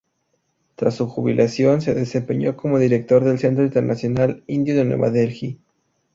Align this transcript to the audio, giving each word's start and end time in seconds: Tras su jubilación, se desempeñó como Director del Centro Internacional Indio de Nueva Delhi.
Tras 0.73 0.95
su 0.95 1.05
jubilación, 1.07 1.79
se 1.79 1.93
desempeñó 1.93 2.57
como 2.57 2.79
Director 2.79 3.23
del 3.23 3.37
Centro 3.37 3.63
Internacional 3.63 4.43
Indio 4.47 4.75
de 4.75 4.83
Nueva 4.85 5.11
Delhi. 5.11 5.59